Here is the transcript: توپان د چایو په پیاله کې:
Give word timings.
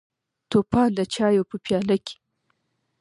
توپان 0.51 0.89
د 0.95 0.99
چایو 1.13 1.47
په 1.49 1.55
پیاله 1.65 1.97
کې: 2.05 2.15